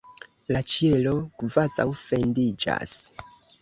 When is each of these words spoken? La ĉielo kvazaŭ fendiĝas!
La 0.55 0.61
ĉielo 0.71 1.13
kvazaŭ 1.43 1.89
fendiĝas! 2.09 3.01